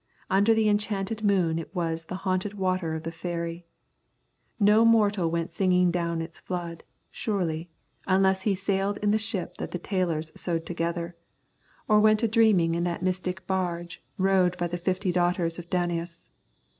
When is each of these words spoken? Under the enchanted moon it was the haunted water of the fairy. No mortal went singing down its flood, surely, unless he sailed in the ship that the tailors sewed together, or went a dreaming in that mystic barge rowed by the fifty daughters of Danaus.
Under 0.31 0.55
the 0.55 0.67
enchanted 0.67 1.23
moon 1.23 1.59
it 1.59 1.75
was 1.75 2.05
the 2.05 2.15
haunted 2.25 2.55
water 2.55 2.95
of 2.95 3.03
the 3.03 3.11
fairy. 3.11 3.67
No 4.59 4.83
mortal 4.83 5.29
went 5.29 5.53
singing 5.53 5.91
down 5.91 6.23
its 6.23 6.39
flood, 6.39 6.83
surely, 7.11 7.69
unless 8.07 8.41
he 8.41 8.55
sailed 8.55 8.97
in 9.03 9.11
the 9.11 9.19
ship 9.19 9.57
that 9.57 9.69
the 9.69 9.77
tailors 9.77 10.31
sewed 10.35 10.65
together, 10.65 11.15
or 11.87 11.99
went 11.99 12.23
a 12.23 12.27
dreaming 12.27 12.73
in 12.73 12.83
that 12.83 13.03
mystic 13.03 13.45
barge 13.45 14.01
rowed 14.17 14.57
by 14.57 14.65
the 14.65 14.79
fifty 14.79 15.11
daughters 15.11 15.59
of 15.59 15.69
Danaus. 15.69 16.27